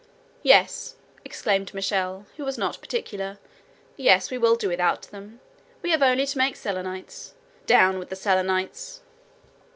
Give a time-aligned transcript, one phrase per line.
[0.41, 3.37] "Yes," exclaimed Michel, who was not particular;
[3.97, 5.39] "yes, we will do without them.
[5.83, 7.35] We have only to make Selenites.
[7.67, 9.01] Down with the Selenites!"